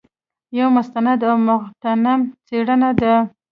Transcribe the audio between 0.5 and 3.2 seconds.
یو مستند او مغتنم څېړنه ده.